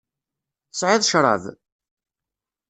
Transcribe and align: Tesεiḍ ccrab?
Tesεiḍ 0.69 1.01
ccrab? 1.05 1.43